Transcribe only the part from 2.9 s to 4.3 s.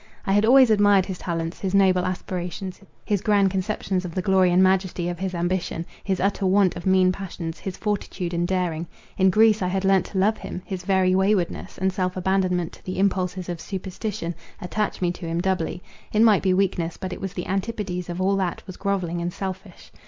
his grand conceptions of the